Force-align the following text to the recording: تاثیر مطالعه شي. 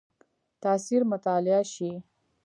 تاثیر 0.63 1.01
مطالعه 1.11 1.61
شي. 1.73 1.91